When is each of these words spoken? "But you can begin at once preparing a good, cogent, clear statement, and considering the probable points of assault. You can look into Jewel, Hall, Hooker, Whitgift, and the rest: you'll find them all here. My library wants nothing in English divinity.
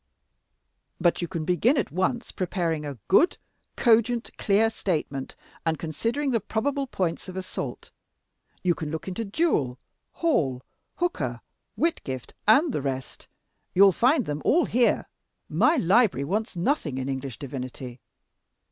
"But 0.99 1.21
you 1.21 1.27
can 1.27 1.45
begin 1.45 1.77
at 1.77 1.91
once 1.91 2.31
preparing 2.31 2.87
a 2.87 2.97
good, 3.07 3.37
cogent, 3.75 4.31
clear 4.35 4.71
statement, 4.71 5.35
and 5.63 5.77
considering 5.77 6.31
the 6.31 6.39
probable 6.39 6.87
points 6.87 7.29
of 7.29 7.37
assault. 7.37 7.91
You 8.63 8.73
can 8.73 8.89
look 8.89 9.07
into 9.07 9.23
Jewel, 9.23 9.77
Hall, 10.13 10.63
Hooker, 10.95 11.39
Whitgift, 11.75 12.33
and 12.47 12.73
the 12.73 12.81
rest: 12.81 13.27
you'll 13.75 13.91
find 13.91 14.25
them 14.25 14.41
all 14.43 14.65
here. 14.65 15.07
My 15.47 15.75
library 15.75 16.23
wants 16.25 16.55
nothing 16.55 16.97
in 16.97 17.07
English 17.07 17.37
divinity. 17.37 17.99